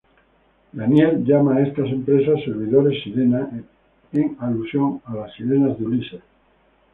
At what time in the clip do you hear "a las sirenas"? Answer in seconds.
5.05-5.77